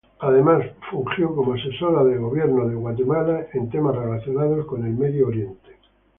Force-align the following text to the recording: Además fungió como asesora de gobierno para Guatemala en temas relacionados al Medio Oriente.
Además 0.17 0.65
fungió 0.89 1.35
como 1.35 1.53
asesora 1.53 2.03
de 2.03 2.17
gobierno 2.17 2.63
para 2.63 2.73
Guatemala 2.73 3.45
en 3.53 3.69
temas 3.69 3.95
relacionados 3.95 4.65
al 4.73 4.79
Medio 4.93 5.27
Oriente. 5.27 5.77